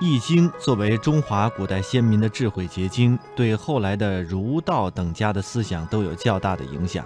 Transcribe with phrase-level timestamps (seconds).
[0.00, 7.04] 易经》作为中华古代先民的智慧结晶，对后来的儒道等家的思想都有较大的影响。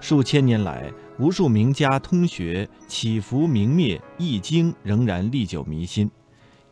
[0.00, 6.06] 数千年来，无数名家通学起伏明灭，《易经》仍然历久弥新。《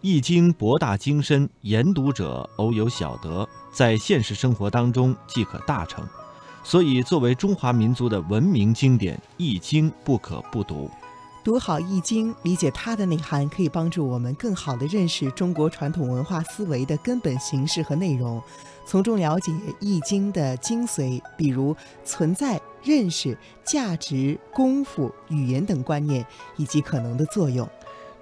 [0.01, 6.07] 易经》博大精深，研读者偶有小得，在现实生活当中即可大成。
[6.63, 10.89] 所以，作为中华民族的文明经典，《易经》不可不读。
[11.47, 18.43] 读好《易经》，理解它的内涵，可以帮助我们更好地认识中国传统文化思维的根本形式和内容，
[18.85, 26.27] 从中了解《易经》的精髓，比如存在、认识、价值、功夫、语言等观念
[26.57, 27.65] 以及可能的作用。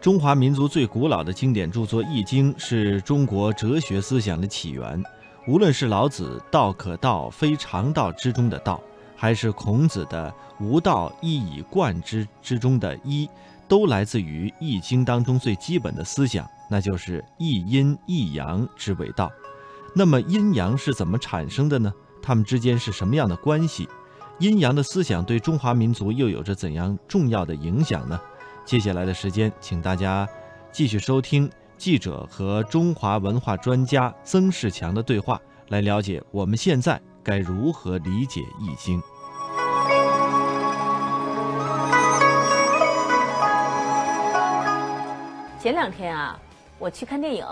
[0.02, 5.02] 中华民族最古老的经典著作《易经》是中国哲学思想的起源，
[5.48, 8.78] 无论是老子“道可道，非常道”之中的“道”。
[9.24, 13.26] 还是孔子的“无道，一以贯之”之中的一，
[13.66, 19.32] 都来自于《易经》当中最基本的思想，那就是一阴一阳之为道。
[19.94, 21.90] 那么阴阳是怎么产生的呢？
[22.20, 23.88] 它们之间是什么样的关系？
[24.40, 28.20] 阴阳的思想对中华民族又有着怎样重要的影响呢？
[28.66, 30.28] 接下来的时间，请大家
[30.70, 37.00] 继续收听记者和中华文化专家曾仕强的对话，来了解我们现在。
[37.24, 39.00] 该如何理解《易经》？
[45.64, 46.38] 前两天啊，
[46.78, 47.46] 我去看电影，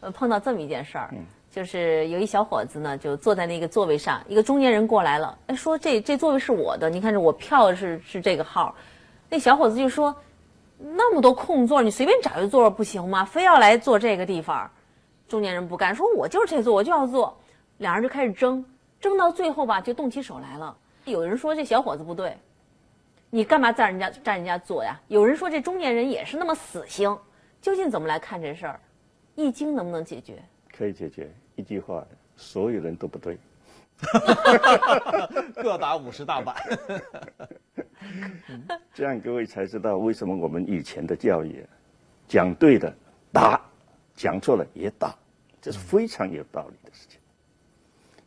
[0.00, 1.14] 呃，碰到这么一件事儿，
[1.50, 8.74] 就是有一小伙子呢，就坐在那个座位上，一个中年人过来了，哎，说这这座位是我的，你看这我票是是这个号，
[9.30, 10.14] 那小伙子就说，
[10.76, 13.24] 那么多空座，你随便找一个座不行吗？
[13.24, 14.70] 非要来坐这个地方？
[15.26, 17.34] 中年人不干，说我就是这座，我就要坐，
[17.78, 18.62] 两人就开始争。
[19.00, 20.76] 争到最后吧，就动起手来了。
[21.06, 22.36] 有人说这小伙子不对，
[23.30, 25.00] 你干嘛占人家占人家座呀？
[25.08, 27.16] 有人说这中年人也是那么死性。
[27.66, 28.78] 究竟怎么来看这事儿？
[29.34, 30.40] 易经能不能解决？
[30.72, 33.36] 可以解决，一句话，所有人都不对。
[35.56, 36.54] 各打五十大板。
[38.94, 41.66] 这样各位才知道为什么我们以前的教育，
[42.28, 42.94] 讲对的
[43.32, 43.60] 打，
[44.14, 45.12] 讲错了也打，
[45.60, 47.18] 这是非常有道理的事情。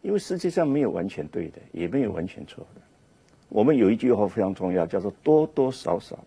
[0.01, 2.81] 因为世界上没有完全对的，也没有完全错的。
[3.47, 6.19] 我们有一句话非常重要，叫做多多少少。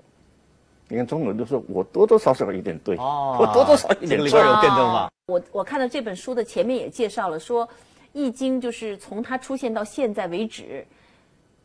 [0.93, 5.11] 你看中国人都说我多多少少有点对，我多多少一点里边有辩证法。
[5.25, 7.67] 我我看到这本书的前面也介绍了，说
[8.13, 10.87] 《易经》就是从它出现到现在为止，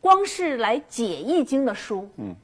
[0.00, 2.34] 光是来解《易经》的书，嗯，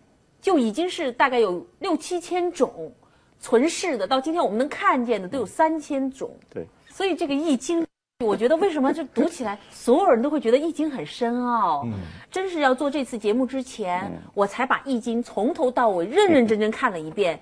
[0.42, 2.92] 就已经是大概有六七千种
[3.40, 6.36] 存世的，到今天我们能看见的都有三千种。
[6.52, 7.82] 对，所以这个《易经》。
[8.20, 11.82] 我觉得为什么就读起来， 所有人都会觉得《易经》很深奥。
[11.84, 11.94] 嗯，
[12.30, 17.40] 真是要做这次节目之前，我才把《易经》从头到尾认认真真看了一遍，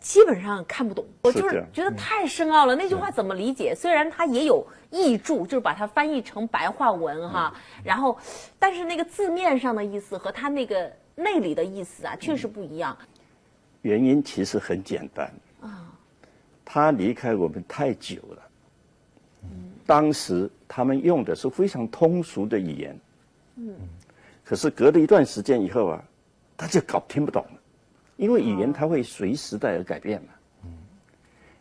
[0.00, 1.04] 基本上看不懂。
[1.22, 3.72] 我就是觉得太深奥了，那句话怎么理解？
[3.72, 7.54] 虽然它也有译注，就是把它翻译成白话文哈，
[7.84, 8.18] 然后，
[8.58, 12.96] 但是那个字面上的意思和它那个内里的意思啊，确实不一样。
[13.82, 15.32] 原因其实很简单
[15.62, 15.86] 啊，
[16.64, 18.42] 他离开我们太久了。
[19.90, 23.00] 当时他们用的是非常通俗的语言，
[23.56, 23.74] 嗯，
[24.44, 26.04] 可是隔了一段时间以后啊，
[26.56, 27.60] 他就搞听不懂了，
[28.16, 30.28] 因为语言它会随时代而改变嘛。
[30.62, 30.70] 嗯，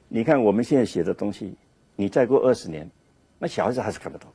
[0.08, 1.56] 你看我们现在写的东西，
[1.96, 2.88] 你再过二十年，
[3.40, 4.30] 那小孩子还是看不懂。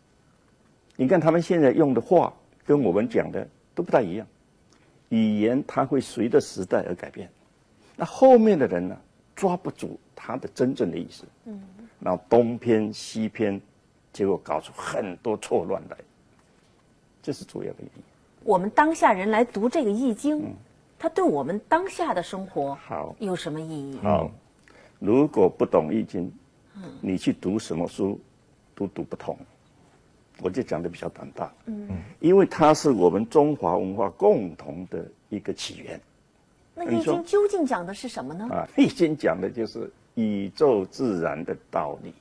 [0.97, 2.35] 你看他们现在用的话
[2.67, 3.47] 跟我们讲的
[3.77, 4.27] 都不大一样，
[5.11, 7.31] 语言它会随着时代而改变，
[7.95, 8.97] 那后面的人呢
[9.37, 11.63] 抓不住它的真正的意思，嗯，
[12.01, 13.63] 然后东偏西偏。
[14.15, 15.97] 结果搞出很多错乱来，
[17.21, 18.03] 这是主要的原因。
[18.45, 20.41] 我们当下人来读这个《易经》，
[20.99, 23.99] 它对我们当下的生活好有什么意义？
[23.99, 24.31] 好，
[25.01, 26.31] 如果不懂《易经》，
[27.01, 28.21] 你去读什么书
[28.75, 29.37] 都读不通。
[30.41, 31.89] 我就讲的比较胆大，嗯，
[32.21, 36.01] 因为它是我们中华文化共同的一个起源。
[36.75, 38.49] 那《易经》究竟讲的是什么呢？
[38.51, 42.13] 啊，《易经》讲的就是宇宙自然的道理。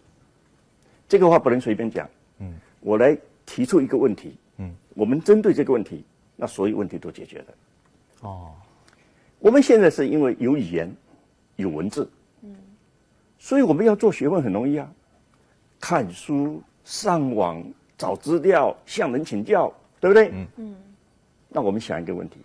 [1.14, 2.10] 这个话不能随便讲。
[2.40, 3.16] 嗯，我来
[3.46, 4.36] 提出一个问题。
[4.58, 6.04] 嗯，我们针对这个问题，
[6.36, 7.46] 那所有问题都解决了。
[8.22, 8.52] 哦，
[9.38, 10.92] 我们现在是因为有语言，
[11.56, 12.10] 有文字。
[12.42, 12.56] 嗯，
[13.38, 14.92] 所以我们要做学问很容易啊，
[15.80, 17.64] 看书、上网、
[17.96, 20.32] 找资料、向人请教，对不对？
[20.34, 20.76] 嗯嗯。
[21.48, 22.38] 那我们想一个问题：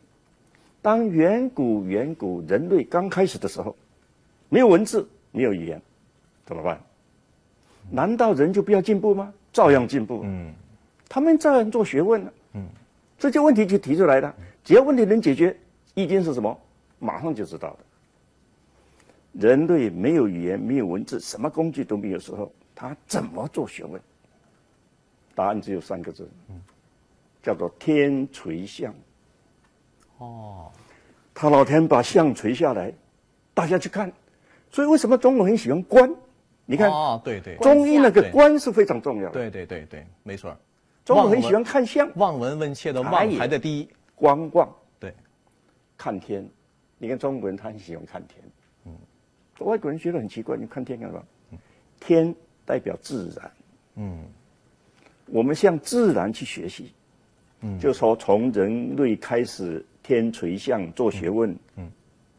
[0.83, 3.75] 当远古远古人类刚开始的时候，
[4.51, 5.81] 没有文字，没有语言，
[6.45, 6.79] 怎么办？
[7.91, 9.33] 难道人就不要进步吗？
[9.53, 10.23] 照样进步。
[10.25, 10.53] 嗯，
[11.09, 12.33] 他们照样做学问呢。
[12.55, 12.67] 嗯，
[13.19, 14.35] 这些问题就提出来了。
[14.63, 15.57] 只要问题能解决，
[15.95, 16.59] 易经是什么，
[16.99, 17.79] 马上就知道的。
[19.33, 24.01] 人类没有语言、没有文字，什么工具都没有时候，他怎么做学问？
[25.35, 26.29] 答案只有三个字，
[27.43, 28.93] 叫做天垂象。
[30.19, 30.71] 哦，
[31.33, 32.93] 他老天把象垂下来，
[33.55, 34.13] 大家去看。
[34.71, 36.13] 所以为什么中国很喜欢观？
[36.71, 37.57] 你看，哦，对对。
[37.57, 38.31] 中医那个对。
[38.31, 39.33] 观是非常重要的。
[39.33, 40.55] 对对对对，没错。
[41.03, 43.89] 中国很喜欢看相，望闻问切的哎望排在第一。
[44.15, 44.69] 观望。
[45.01, 45.15] 对，
[45.97, 46.47] 看天，
[46.99, 48.45] 你看中国人他很喜欢看天，
[48.85, 48.93] 嗯，
[49.61, 51.25] 外国人觉得很奇怪，你看天干什么？
[52.01, 52.35] 天
[52.67, 53.51] 代表自然，
[53.95, 54.25] 嗯，
[55.27, 56.93] 我们向自然去学习，
[57.63, 61.91] 嗯，就说从人类开始天垂象做学问，嗯，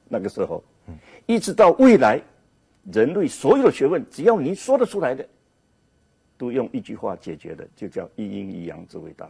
[0.08, 0.96] 那个时候，嗯，
[1.26, 2.22] 一直到未来，
[2.92, 5.28] 人类所有的学问，只要你说得出来的，
[6.38, 9.30] 都用一句话解决的，就叫一阴一阳之谓道。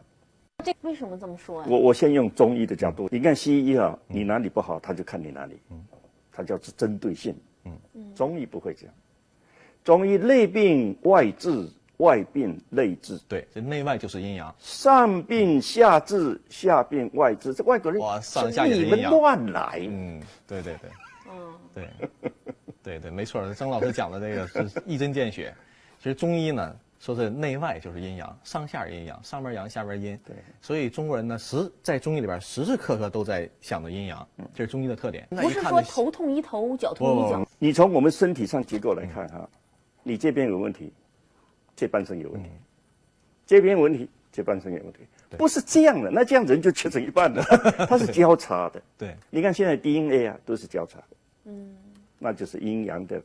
[0.63, 1.67] 这为什么这么说啊？
[1.69, 5.57] 我我先用中医的角度，你看西医啊，你哪里不好，他就看你哪里，
[6.31, 7.35] 他叫做针对性。
[8.15, 8.95] 中医不会这样，
[9.83, 11.67] 中医内病外治，
[11.97, 14.53] 外病内治，对，这内外就是阴阳。
[14.57, 17.53] 上病下治，下病外治。
[17.53, 20.89] 这外国人哇上下你们乱来，嗯，对对对，
[21.29, 21.87] 嗯，对，
[22.83, 23.53] 对对，没错儿。
[23.53, 25.53] 曾老师讲的这个是一针见血。
[25.97, 30.17] 其实中医呢，说是内外就是阴阳，上下阴阳，上边阳，下边阴。
[30.25, 35.27] 对，所以中国人呢，时在中医里边时时刻刻都在想着阴阳，这是中医的特点。
[35.29, 37.45] 那不是说头痛医头，脚痛医脚。
[37.57, 39.49] 你从我们身体上结构来看哈，
[40.03, 40.93] 你这边有问题，
[41.75, 42.49] 这半身有问题，
[43.45, 44.99] 这边有问题，这半身有问题，
[45.37, 47.43] 不是这样的，那这样人就切成一半了，
[47.89, 48.81] 它是交叉的。
[48.97, 51.75] 对，你看现在 DNA 啊都是交叉的，嗯，
[52.19, 53.21] 那就是阴阳的，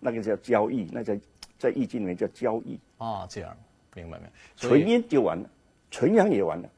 [0.00, 1.14] 那个叫交易，那叫
[1.58, 3.56] 在易经里面叫交易，啊，这样
[3.94, 4.24] 明白没？
[4.24, 5.48] 有纯阴就完了，
[5.90, 6.68] 纯阳也完了。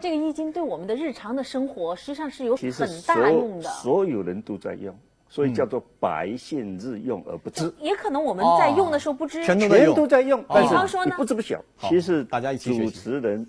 [0.00, 3.68] 这个易经对我们的日常的生活实际上是有很大用的。
[3.68, 4.96] 所有人都在用，
[5.28, 7.70] 所以叫做百姓日用而不知。
[7.78, 9.44] 也可能我们在用的时候不知。
[9.44, 11.62] 全全都在用都在用，但是比方说呢你不知不晓。
[11.80, 13.46] 其实大家一起学主持人，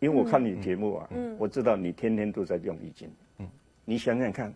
[0.00, 1.08] 因为我看你节目啊，
[1.38, 3.10] 我知道你天天都在用易经。
[3.38, 3.48] 嗯，
[3.86, 4.52] 你想想看，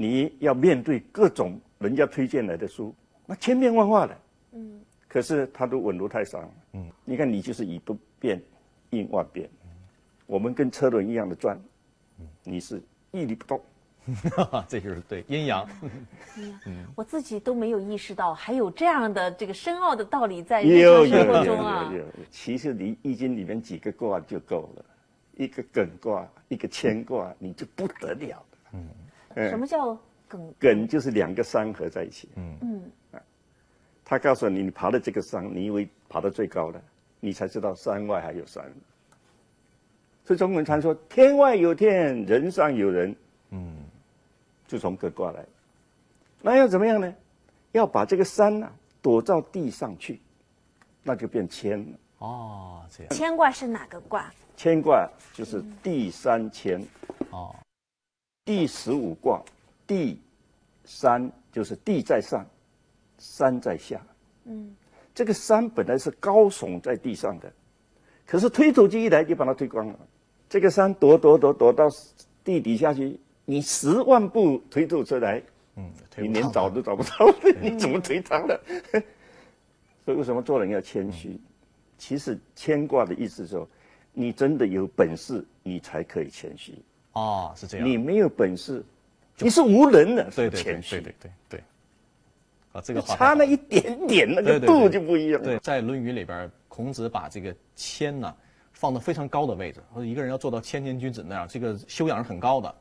[0.00, 2.94] 你要面对各种人家推荐来的书，
[3.26, 4.16] 那千变万化的。
[4.52, 6.48] 嗯，可是他都稳如泰山。
[6.74, 8.40] 嗯，你看你就是以不变
[8.90, 9.50] 应万变。
[10.24, 11.60] 我们跟车轮一样的转，
[12.44, 12.80] 你是
[13.10, 13.60] 屹立不动。
[14.68, 15.68] 这就是对阴阳。
[16.94, 21.98] 我自己都没有意识到，还有这样的这个深奥的道理在生活有中啊有。
[21.98, 24.84] 有，其实你易经里面几个卦就够了，
[25.36, 28.58] 一个艮卦，一个乾卦，你就不得了了。
[28.74, 28.88] 嗯，
[29.34, 29.98] 什么叫
[30.28, 30.52] 艮？
[30.60, 32.28] 艮就是两个山合在一起。
[32.36, 33.20] 嗯嗯，
[34.04, 36.82] 他告诉你，你爬了这个山，你以为爬到最高了，
[37.20, 38.64] 你才知道山外还有山。
[40.24, 43.14] 所以中国人常说“天外有天，人上有人”。
[43.50, 43.76] 嗯，
[44.66, 45.44] 就从艮卦来。
[46.42, 47.14] 那要怎么样呢？
[47.72, 48.70] 要把这个山呢、
[49.00, 50.20] 躲到地上去，
[51.02, 51.98] 那就变谦了。
[52.18, 53.08] 哦，这样。
[53.10, 54.30] 乾卦是哪个卦？
[54.56, 56.82] 乾卦就是第三乾，
[57.30, 57.54] 哦，
[58.48, 59.42] 第十五卦，
[59.86, 60.18] 地
[60.86, 62.46] 山就是地在上，
[63.18, 64.00] 山在下。
[64.46, 64.74] 嗯，
[65.14, 67.52] 这个山本来是高耸在地上的，
[68.24, 69.98] 可是推土机一来就把它推光了。
[70.48, 71.84] 这个山躲躲躲躲到
[72.42, 75.42] 地底下去，你十万步推土车来，
[75.76, 77.30] 嗯，你连找都找不到，
[77.60, 78.58] 你怎么推它呢？
[80.06, 81.38] 所以为什么做人要谦虚？
[81.98, 83.68] 其实牵挂的意思是说，
[84.14, 86.72] 你真的有本事，你才可以谦虚。
[87.18, 87.86] 哦，是这样。
[87.88, 88.84] 你没有本事，
[89.38, 91.62] 你是无能的，对对对对对对对。
[92.72, 95.46] 啊，这个话差那一点点，那个度就不一样了。
[95.46, 98.34] 对，在《论语》里边，孔子把这个谦呢
[98.72, 102.74] 放到非常高的位置，说一个人要做到谦谦君子那样，这个修养是很高的，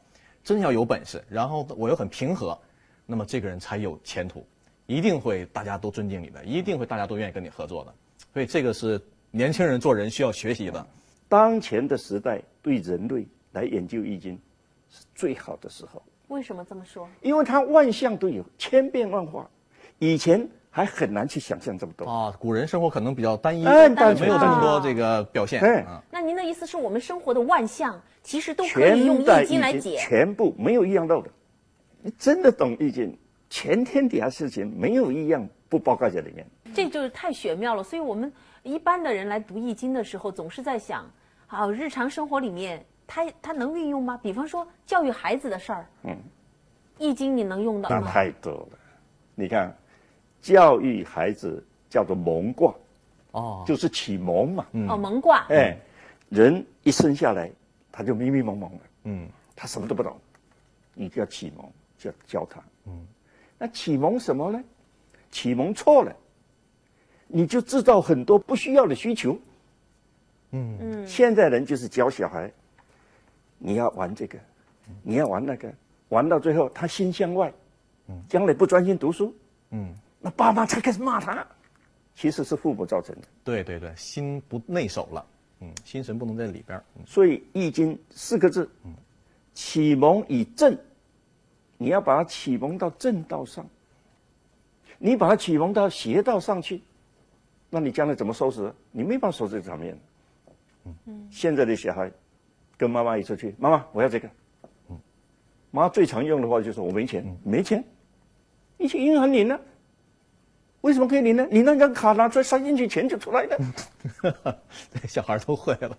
[0.44, 2.60] 真要有本事，然后我又很平和，
[3.06, 4.46] 那么这个人才有前途，
[4.88, 7.94] 一定会大家都尊敬你的，一定会大家都愿意跟你合作的。
[8.34, 9.02] 所以这个是
[9.32, 10.86] 年轻人做人需要学习的。
[11.30, 13.26] 当前的时代对人类
[13.58, 14.40] 来研究易经
[14.90, 17.08] 是最好的时候，为什么这么说？
[17.22, 19.50] 因为它万象都有，千变万化，
[19.98, 22.06] 以前还很难去想象这么多。
[22.06, 25.60] 啊，古人生活可能比较单一，哎单纯没有这么多这个表现。
[25.60, 29.98] 对啊，那您的意思是我们生活的万象，其实都可以用易经来解？
[29.98, 31.30] 全部没有一样漏的。
[32.02, 33.18] 你真的懂易经，
[33.50, 36.46] 全天底下事情没有一样不包括在里面。
[36.76, 37.82] 这就是太玄妙了。
[37.82, 41.10] 所以我们一般的人来读易经的时候，总是在想，
[41.48, 44.20] 啊，日常生活里面它它能运用吗？
[44.22, 46.18] 比方说教育孩子的事儿，嗯，
[47.00, 48.12] 易经你能用到那吗？
[48.12, 48.68] 太多了。
[49.34, 49.76] 你看，
[50.42, 52.76] 教育孩子叫做蒙卦，
[53.32, 54.66] 哦，就是启蒙嘛。
[54.90, 55.78] 哦，蒙卦，哎，
[56.30, 57.50] 人一生下来
[57.92, 60.20] 他就迷迷蒙蒙的，嗯，他什么都不懂，
[60.94, 61.66] 你就要启蒙，
[61.98, 62.62] 就要教他。
[62.88, 63.08] 嗯，
[63.58, 64.62] 那启蒙什么呢？
[65.32, 66.16] 启蒙错了，
[67.28, 69.38] 你就制造很多不需要的需求。
[70.52, 72.52] 嗯嗯，现在人就是教小孩，
[73.58, 74.38] 你要玩这个，
[75.04, 75.74] 你要玩那个，
[76.10, 77.52] 玩到最后他心向外，
[78.08, 79.36] 嗯，将来不专心读书，
[79.72, 81.46] 嗯，那爸妈才开始骂他，
[82.16, 83.22] 其实是父母造成的。
[83.44, 85.26] 对对对，心不内守了，
[85.60, 86.82] 嗯，心神不能在里边。
[87.06, 88.94] 所以《易经》四个字，嗯，
[89.54, 90.78] 启蒙以正，
[91.78, 93.66] 你要把它启蒙到正道上，
[94.98, 96.82] 你把它启蒙到邪道上去，
[97.70, 98.74] 那你将来怎么收拾？
[98.92, 100.00] 你没办法收拾这场面。
[101.06, 102.10] 嗯，现在的小孩
[102.78, 104.30] 跟妈妈一出去，妈妈我要这个。
[104.90, 105.00] 嗯，
[105.72, 107.84] 妈最常用的话就是我没钱，没钱，
[108.78, 109.60] 你去银行领呢？
[110.82, 111.46] 为什么可以领呢？
[111.50, 113.58] 你那张卡拿出来塞进去，钱就出来了。
[115.10, 115.98] 小孩都会了，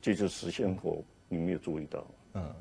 [0.00, 2.06] 这就是实现活，你没有注意到。
[2.34, 2.54] 嗯，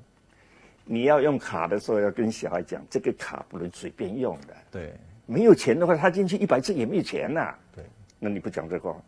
[0.83, 4.55] 你要用卡的时候要跟小孩讲，这个卡不能随便用的。
[4.71, 4.93] 对，
[5.27, 7.55] 没有钱的话，他进去一百次也没有钱呐。
[7.75, 7.85] 对，
[8.17, 8.99] 那你不讲这话，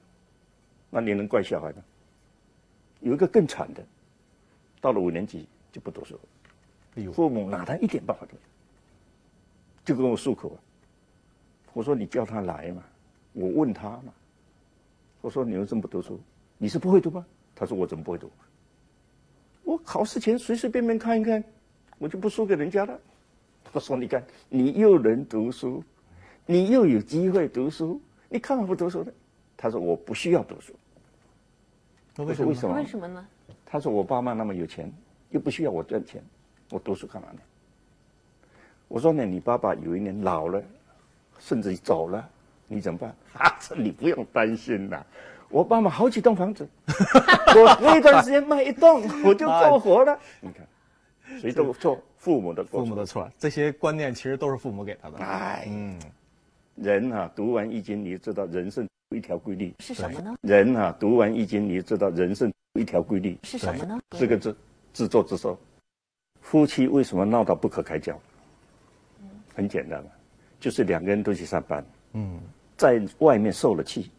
[0.91, 1.83] 那你能怪小孩吗？
[3.01, 3.83] 有一个更惨的，
[4.85, 6.19] 到了五年级就不读书，
[7.11, 8.39] 父母拿他一点办法都没有，
[9.83, 10.55] 就跟我诉苦。
[11.73, 12.83] 我说你叫他来嘛，
[13.33, 14.13] 我问他嘛，
[15.21, 16.21] 我说你为什么不读书？
[16.59, 17.25] 你是不会读吗？
[17.55, 18.29] 他说我怎么不会读？
[19.63, 21.43] 我考试前随随便便看一看，
[21.97, 22.99] 我就不输给人家了。
[23.63, 25.83] 他说你看，你又能读书，
[26.45, 27.99] 你又有机会读书，
[28.29, 29.11] 你干嘛不读书呢？
[29.57, 30.75] 他说我不需要读书。
[32.15, 32.23] 那？
[32.23, 32.75] 为什么？
[32.75, 33.27] 为什么呢？
[33.75, 34.89] 他说：“我爸妈那么有钱，
[35.31, 36.23] 又不需要我赚钱，
[36.69, 37.39] 我读书干嘛呢？”
[38.87, 40.63] 我说：“呢，你爸爸有一年老了，
[41.39, 42.25] 甚至走了，
[42.69, 45.05] 你怎么办？”啊，你不用担心啦，
[45.49, 50.17] 我爸妈好几栋房子， 我那段时间卖一栋， 我就够活了。
[50.39, 55.17] 你看，谁都错，父母的父母的错，这些观念其实都是父母给他的。
[55.17, 55.99] 哎，嗯，
[56.75, 58.87] 人啊，读完易经，你就知道人生。
[59.09, 60.35] 一条规律是什么呢？
[60.41, 63.99] 人啊，读完易经，你就知道人生一条规律是什么呢？
[64.17, 64.55] 四个字：
[64.93, 65.57] 自作自受。
[66.41, 68.19] 夫妻为什么闹到不可开交？
[69.53, 70.07] 很简单啊，
[70.59, 72.39] 就是两个人都去上班，嗯，
[72.75, 74.09] 在外面受了气。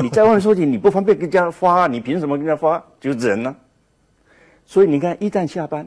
[0.00, 2.82] 你在外面受气，你不方便跟家发，你凭什么跟家发？
[2.98, 3.54] 就忍了。
[4.64, 5.86] 所以你看，一旦下班，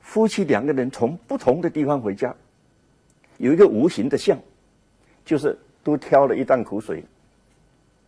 [0.00, 2.34] 夫妻两个人从不同的地方回家，
[3.38, 4.38] 有一个无形的像，
[5.24, 7.02] 就是都挑了一担苦水。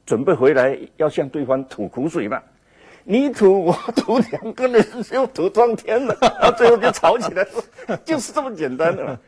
[0.04, 2.42] 准备回来要向对方吐苦水嘛？
[3.04, 9.18] 你吐我吐，两个人就吐撞天了，然后最后就吵起来了， 就是这么简单的。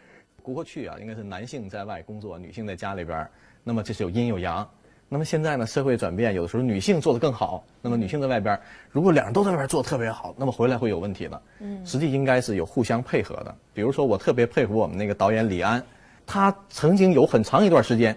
[0.43, 3.27] 过去啊，应该是男性在外工作，女性在家里边
[3.63, 4.69] 那么这是有阴有阳。
[5.09, 8.59] 那么现在呢，社会转变，有的时候女性做的更好，那么女性在外边
[8.91, 11.43] 如果两人都在外边做的特别好，那么回来会有问题的。
[11.61, 13.55] 嗯，实际应该是有互相配合的。
[13.73, 15.83] 比如说，我特别佩服我们那个导演李安，
[16.27, 18.17] 他曾经有很长一段时间。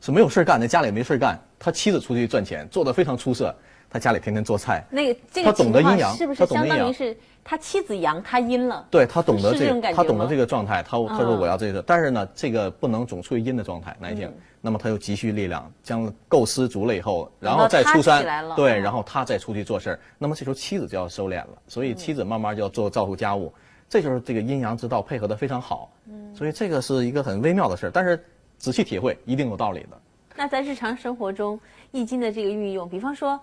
[0.00, 1.40] 是没有事干，在家里没事干。
[1.64, 3.54] 他妻子出去赚钱，做的非常出色。
[3.88, 4.84] 他家里天天做菜。
[4.90, 8.86] 那个这个情况是不是相当于是他妻子阳，他阴了？
[8.90, 10.82] 对他懂得这个，他懂得这个状态。
[10.82, 14.30] 他他说我要这个，但是呢，这个不能总处于阴的状态，男性。
[14.60, 20.00] 那么他又急需力量，将构思足了以后，然后再出山，对，然后他再出去做事儿。
[20.18, 23.50] 那么这时候妻子就要收敛了，所以妻子慢慢就要做照顾家务。
[23.88, 25.90] 这就是这个阴阳之道配合的非常好。
[26.08, 28.22] 嗯，所以这个是一个很微妙的事儿，但是。
[28.56, 30.00] 仔细体会，一定有道理的。
[30.36, 31.56] 那在日常生活中，
[31.92, 33.40] 《易经》的这个运用，比方说，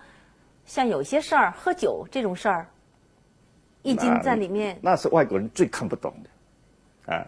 [0.66, 2.60] 像有些事儿，喝酒这种事儿，
[3.82, 7.14] 《易经》在里面，那是外国人最看不懂的。
[7.14, 7.26] 啊，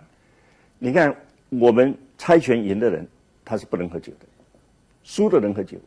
[0.79, 1.15] 你看，
[1.49, 3.07] 我们猜拳赢的人，
[3.45, 4.27] 他是不能喝酒的，
[5.03, 5.79] 输的人喝酒，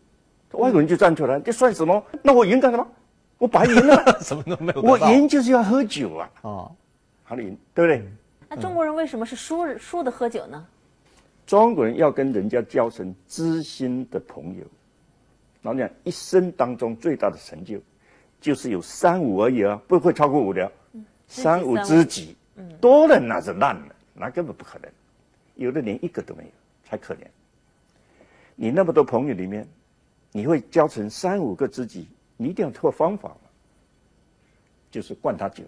[0.54, 2.04] 外国人就站出来，这算什么？
[2.24, 2.88] 那我赢干什么？
[3.38, 4.82] 我白赢了， 什么都没有。
[4.82, 6.30] 我赢就是要喝酒啊！
[6.42, 6.50] 啊，
[7.24, 8.04] 好赢，对不对？
[8.50, 10.66] 那中国人为什么是输输的喝酒呢？
[11.48, 14.66] 中国人要跟人家交成知心的朋友，
[15.62, 17.80] 老讲一生当中最大的成就，
[18.42, 20.70] 就是有三五而已啊，不会超过五的。
[21.30, 22.36] 三五知己，
[22.82, 24.92] 多了那是烂了，那根本不可能。
[25.56, 26.50] 有的连一个都没有，
[26.84, 27.20] 才可怜。
[28.56, 29.66] 你那么多朋友里面，
[30.34, 33.36] 你会交成三五个知己，你一定要错方法
[34.92, 35.64] 就是灌他酒，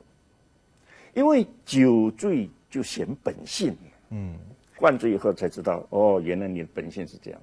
[1.13, 3.73] 因为酒醉就显本性。
[4.09, 4.37] 嗯。
[4.79, 7.41] 灌醉以后才知道，哦，原来你的本性是这样。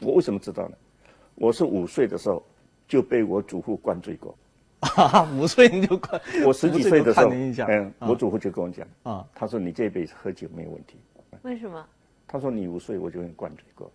[0.00, 0.76] 我为什么知道呢？
[1.36, 2.44] 我是五岁的时候
[2.88, 4.36] 就被我祖父灌醉过。
[4.80, 6.20] 啊 五岁你就灌？
[6.44, 10.96] 我十几岁的时候，嗯，我祖父就跟我讲，啊，他说你这辈子喝酒没有问题。
[11.42, 11.86] 为什么？
[12.26, 13.90] 他说你五岁我就给你灌醉过。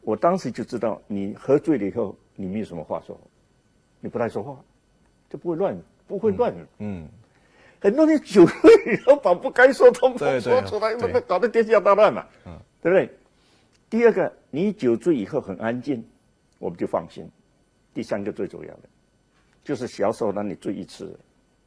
[0.00, 3.18] 我当时就知道，你喝醉了以后，你没有什么话说，
[4.00, 4.58] 你不太说话，
[5.28, 6.54] 就不会乱，不会乱。
[6.78, 7.06] 嗯。
[7.84, 11.12] 很多人酒醉以后把不该说通通说出来，对。
[11.12, 13.10] 那搞得天下大乱嘛，嗯，对不对？
[13.90, 16.02] 第二个，你酒醉以后很安静，
[16.58, 17.28] 我们就放心。
[17.92, 18.88] 第三个最重要的，
[19.62, 21.14] 就是小时候让你醉一次，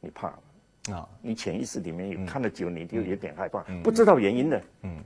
[0.00, 5.00] 你怕了，啊，你潜意识里面有看了酒，你就有点害怕，不知道原因的，嗯，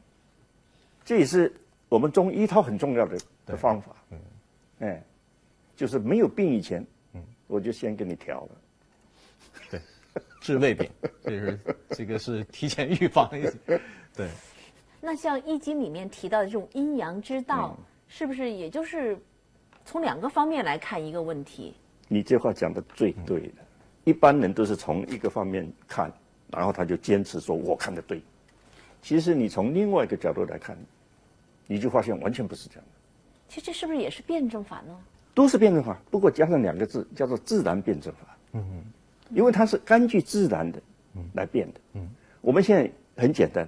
[1.05, 1.53] 这也是
[1.91, 4.19] 我们中医一套很重要的的方法，嗯，
[4.81, 5.05] 哎，
[5.77, 8.49] 就是没有病以前，嗯，我就先给你调了。
[9.71, 9.81] 对，
[10.43, 10.91] 治胃病，
[11.23, 13.81] 这是这个是提前预防一些，
[14.15, 14.29] 对。
[15.01, 17.77] 那像《易经》里面提到的这种阴阳之道，
[18.09, 19.17] 是不是也就是
[19.85, 21.75] 从两个方面来看一个问题？
[22.09, 23.63] 你这话讲的最对的，
[24.05, 26.13] 一般人都是从一个方面看，
[26.51, 28.21] 然后他就坚持说我看的对。
[29.01, 30.77] 其实你从另外一个角度来看，
[31.67, 32.91] 你就发现完全不是这样的，
[33.49, 34.97] 其实这是不是也是辩证法呢？
[35.35, 38.37] 都是辩证法，不过加上两个字叫做自然辩证法。
[38.53, 38.85] 嗯嗯，
[39.35, 40.81] 因为它是根据自然的
[41.35, 41.81] 来变的。
[41.95, 42.09] 嗯，
[42.41, 43.67] 我们现在很简单，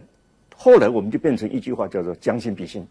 [0.57, 2.87] 后来我们就变成一句话叫做将心比心。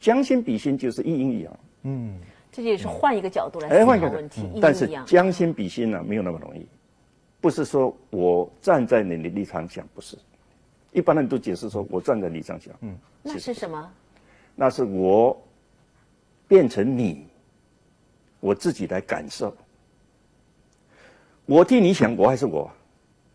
[0.00, 1.58] 将心比心就是一阴一阳。
[1.82, 2.18] 嗯，
[2.50, 4.88] 这也是换一个角度来哎，思换一个问题，但是。
[5.06, 6.66] 将心比心呢、没有那么容易，
[7.40, 10.16] 不是说我站在你的立场想，不是。
[10.90, 13.90] 一般人都解释说我站在立场想，嗯，那是什么？
[14.54, 15.40] 那是我
[16.46, 17.26] 变成你，
[18.40, 19.56] 我自己来感受。
[21.52, 22.70] 我替你想，我还是我，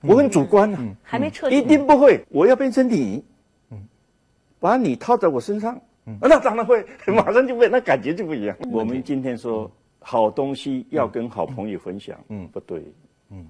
[0.01, 1.55] 我很主观啊，还没彻底。
[1.55, 1.61] 一。
[1.61, 2.25] 定不会。
[2.29, 3.23] 我要变成你，
[4.59, 5.79] 把你套在我身上，
[6.19, 8.57] 那当然会， 马上就会，那感觉就不一样。
[8.71, 9.69] 我们今天说
[9.99, 12.83] 好东西要跟好朋友分享，嗯，不对，
[13.29, 13.45] 嗯，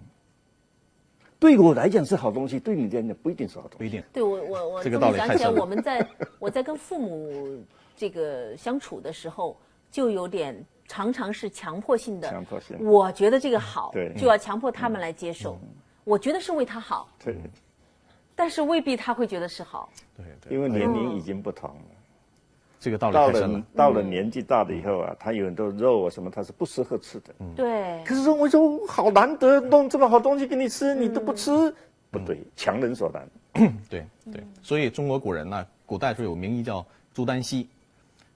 [1.40, 3.78] 对我来讲是好东西，对你来讲不一定是好东西。
[3.78, 4.04] 不一定。
[4.12, 5.62] 对我我我这个道终于想起来，理太深了。
[5.62, 6.06] 我们在
[6.40, 7.64] 我在跟父母
[7.96, 9.58] 这个相处的时候，
[9.90, 10.54] 就有点
[10.88, 12.30] 常常是强迫性的。
[12.30, 15.60] 强迫性我觉得这个好，对就要强迫他们来接受。
[16.04, 17.36] 我觉得是为他好，对，
[18.34, 19.90] 但是未必他会觉得是好。
[20.16, 21.82] 对对，因为年龄已经不同了。
[22.80, 23.64] 这个道理到了太深了。
[23.76, 27.34] 到了年纪大了以后啊，他有很多肉啊什么，他是不适合吃的。
[27.56, 31.74] 对，可是说我说好难得弄这么好东西给你吃，你都不吃，
[32.12, 33.28] 不对，强人所难。
[33.90, 37.68] 对对，所以中国古人呢，古代时候有名医叫朱丹溪，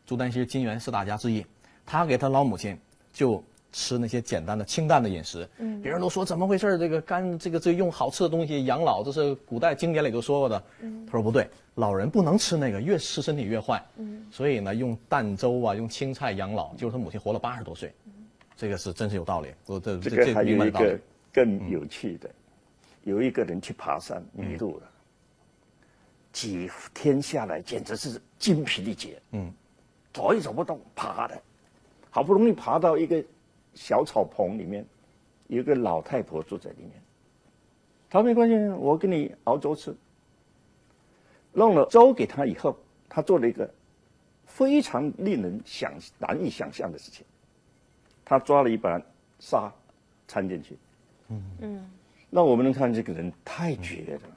[0.06, 1.46] 朱丹溪是金元四大家之一，
[1.86, 2.78] 他给他老母亲
[3.12, 5.48] 就吃那些简单的清淡的饮食。
[5.58, 10.64] 嗯，别人都说怎么回事儿这个干这个这个用好吃的东西养老，这是古代经典里都说过的。
[11.06, 13.84] 他说不对，老人不能吃那个，越吃身体越坏。
[13.98, 17.94] 嗯，所以呢，用淡粥啊，用青菜养老，就是他母亲活了八十多岁。
[18.58, 21.00] 这个是真是有道理，我这这个还有一个
[21.34, 22.30] 更有趣的，
[23.04, 24.84] 有一个人去爬山迷路了，
[26.32, 29.52] 几天下来简直是精疲力竭，嗯，
[30.14, 31.42] 走也走不动，爬的，
[32.12, 33.24] 好不容易爬到一个
[33.74, 34.86] 小草棚里面，
[35.48, 36.92] 有一个老太婆坐在里面，
[38.10, 39.96] 他说没关系，我给你熬粥吃。
[41.54, 42.78] 弄了粥给他以后，
[43.10, 43.70] 他做了一个
[44.46, 47.26] 非常令人想难以想象的事情，
[48.24, 49.02] 他抓了一把
[49.40, 49.70] 沙
[50.28, 50.78] 掺进去，
[51.60, 51.90] 嗯，
[52.30, 54.30] 那我们能看这个人太绝了。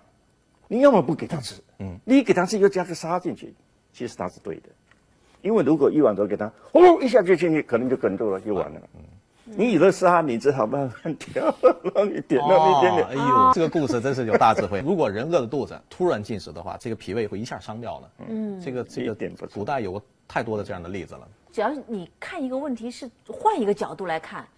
[0.66, 3.54] 你要么不给他吃，嗯，你给他吃又加个沙进去，
[3.92, 4.68] 其实他是对的，
[5.44, 8.80] 因为如果一碗粥给他，哦一下就进去，可能就哽住了，就完了。
[8.96, 9.00] 嗯
[9.46, 11.54] 你有了沙，你只好慢慢调，
[11.94, 13.06] 让你点到一点点。
[13.08, 14.80] 哎呦，这个故事真是有大智慧。
[14.80, 18.10] 如果人饿着肚子突然进食的话，这个脾胃会一下伤掉了。
[18.26, 21.28] 嗯，这个这个一点不古代有过太多的这样的例子了。
[21.52, 24.48] 只要你看一个问题是换一个角度来看，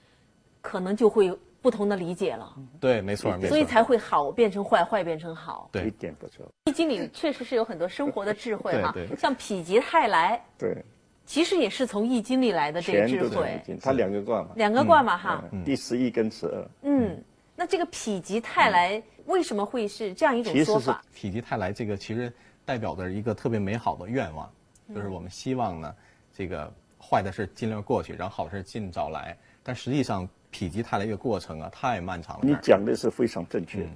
[0.63, 3.49] 可能就会有不同的理解了，对，没错，没错。
[3.49, 5.69] 所以才会好变成坏，坏变成好。
[5.73, 5.89] 对。
[5.89, 10.77] 一点不错，易经里确实是有很多生活的智慧哈像否极泰来，对，
[11.25, 13.67] 其实也是从易经里来的这个智全都是慧已。
[13.67, 15.65] 经，他两个卦嘛，两个卦嘛哈，嗯。
[15.65, 17.21] 第十一跟十二，嗯，
[17.57, 21.03] 那这个否极泰来为什么会是这样一种说法？
[21.11, 22.33] 否极泰来，这个其实
[22.65, 24.49] 代表的一个特别美好的愿望，
[24.95, 25.93] 就是我们希望呢，
[26.33, 29.37] 这个坏的事尽量过去，然后好事尽早来。
[29.65, 32.43] 但实际上，否极泰来一个过程啊，太漫长了。
[32.43, 33.89] 你讲的是非常正确的。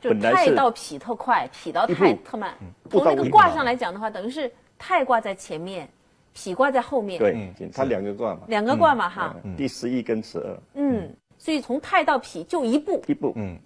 [0.00, 2.54] 就本来是泰到否特快，否到一步泰特慢。
[2.88, 5.88] 从那个卦上来讲的话，等于是泰卦在前面，
[6.32, 13.02] 否卦在后面，对，它两个卦嘛，两个卦嘛哈，第十一跟十二，嗯，所以从泰到否就一步。
[13.08, 13.58] 一步，嗯，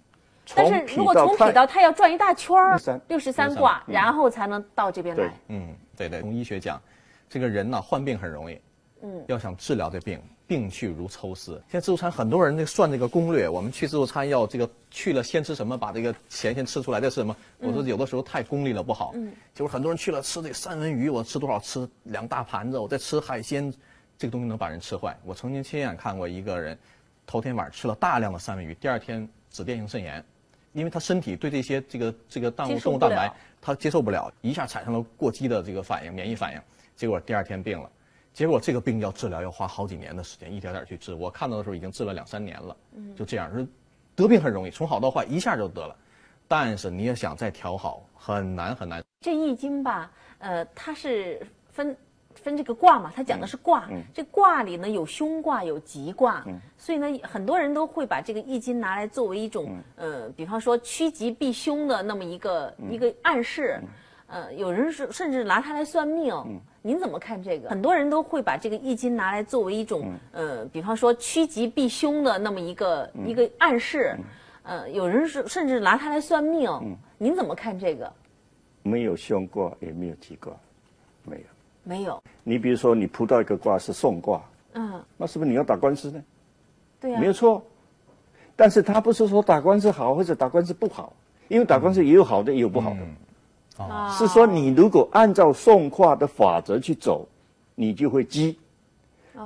[0.55, 5.31] 但是如果从否到泰要转一大圈儿六十三卦，然后才能到这边来。
[5.49, 6.81] 嗯，对对，从医学讲，
[7.29, 8.59] 这个人呢患病很容易，
[9.03, 11.61] 嗯，要想治疗这病，病去如抽丝。
[11.69, 17.35] 现在自助餐很多人那算这个攻略，我们去自助餐要这个去了先吃什么，把这个钱先吃出来再吃什么。
[17.59, 23.73] 我说有的时候太功利了不好，嗯，就是很多人去了吃这个三文鱼，我吃多少吃两大盘子，我再吃海鲜，
[24.17, 25.17] 这个东西能把人吃坏。
[25.25, 26.77] 我曾经亲眼看过一个人，
[27.27, 30.23] 头天晚上吃了大量的三文鱼，第二天紫癜性肾炎。
[30.71, 36.59] 因为他身体对这些这个这个动物动物蛋白，他接受不了，一下产生了过激的这个反应，免疫反应，
[36.95, 37.87] 结果第二天病了。
[38.33, 41.13] 结果这个病要治疗要花好几年的时间，一点点去治。
[41.13, 42.75] 我看到的时候已经治了两三年了，
[43.15, 43.65] 就这样，是
[44.15, 45.95] 得病很容易，从好到坏一下就得了，
[46.47, 49.03] 但是你也想再调好，很难很难。
[49.21, 51.95] 这易经吧，呃，它是分
[52.33, 53.87] 分这个卦嘛，它讲的是卦。
[54.15, 56.43] 这卦里呢有凶卦有吉卦，
[56.75, 63.79] 所以呢很多人都会把这个易经拿来作为一种呃，比方说趋吉避凶的那么一个、一个暗示。
[64.27, 66.33] 呃，有人是甚至拿它来算命。
[66.81, 67.69] 您怎么看这个？
[67.69, 74.15] 很多人都会把这个易经拿来作为一种呃，比方说趋吉避凶的那么一个、一个暗示。
[74.63, 76.69] 呃，有人是甚至拿它来算命。
[77.17, 78.11] 您怎么看这个？
[78.81, 80.53] 没有凶卦，也没有吉卦，
[81.23, 81.43] 没有。
[81.83, 82.23] 没有。
[82.43, 84.41] 你比如说，你铺到一个卦是送卦，
[84.73, 86.23] 嗯，那是不是你要打官司呢？
[86.99, 87.61] 对呀、没有错。
[88.55, 91.11] 但是他不是说打官司好或者打官司不好，
[91.49, 92.99] 因为打官司也有好的，也有不好的。
[93.89, 94.09] 啊。
[94.09, 97.27] 是说你如果按照送卦的法则去走，
[97.75, 98.55] 你就会吉；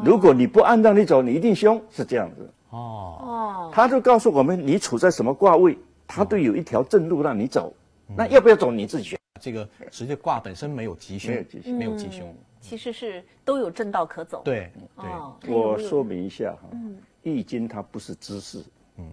[0.04, 2.50] 如果你不按照你走，你一定凶，是这样子。
[2.70, 7.74] 哦，哦，他就告诉我们，你处在什么卦位，他都有一条正路让你走。
[8.16, 9.20] 那要不要走你自己选。
[9.40, 11.78] 这个实际卦本身没有吉凶，没有吉凶。
[11.78, 12.36] 没有吉凶。
[12.60, 16.68] 其实是都有正道可走。，对对，哦，我说明一下哈，
[17.22, 18.64] 易经它不是知识，
[18.98, 19.06] 嗯，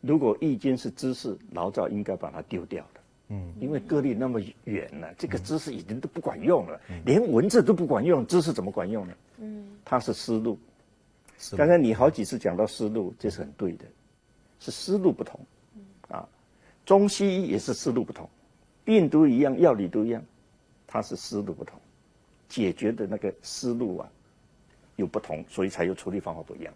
[0.00, 2.99] 如果易经是知识，老早应该把它丢掉的，
[3.32, 9.14] 嗯，因为隔离那么远了，这个知识已经都不管用了，连文字都不管用，知识怎么管用呢？
[9.38, 10.58] 嗯，它是思路。
[11.38, 11.58] 思路。
[11.58, 13.84] 刚才你好几次讲到思路，这是很对的，
[14.58, 15.40] 是思路不同，
[16.08, 16.28] 啊，
[16.84, 18.28] 中西医也是思路不同，
[18.84, 20.20] 病毒一样，药理都一样，
[20.86, 21.78] 它是思路不同，
[22.48, 24.10] 解决的那个思路啊
[24.96, 26.74] 有不同，所以才有处理方法不一样。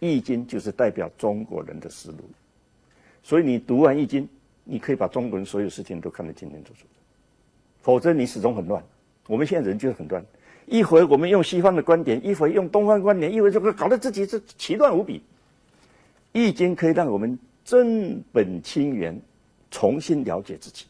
[0.00, 2.18] 易经就是代表中国人的思路，
[3.22, 4.28] 所以你读完易经，
[4.68, 7.00] 你可以把中国人所有事情都看得清清楚楚的，
[7.80, 8.82] 否则你始终很乱。
[9.28, 10.24] 我们现在人就是很乱，
[10.66, 15.22] 一会我们用西方的观点，一会用东方观点，一会儿这个搞得自己是奇乱无比。
[16.32, 19.16] 易经可以让我们正本清源，
[19.70, 20.86] 重新了解自己。